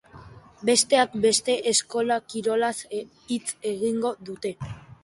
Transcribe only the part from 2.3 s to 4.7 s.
kirolaz hitz egingo dute.